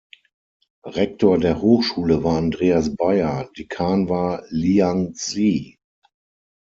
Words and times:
Rektor 0.87 1.37
der 1.37 1.61
Hochschule 1.61 2.23
war 2.23 2.39
Andreas 2.39 2.95
Bayer; 2.95 3.51
Dekan 3.55 4.09
war 4.09 4.43
Liang 4.49 5.13
Zhi. 5.13 5.77